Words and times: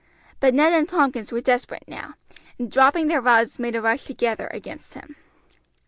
But 0.39 0.55
Ned 0.55 0.73
and 0.73 0.89
Tompkins 0.89 1.31
were 1.31 1.41
desperate 1.41 1.83
now, 1.87 2.15
and 2.57 2.71
dropping 2.71 3.05
their 3.07 3.21
rods 3.21 3.59
made 3.59 3.75
a 3.75 3.81
rush 3.83 4.05
together 4.05 4.47
against 4.47 4.95
him. 4.95 5.15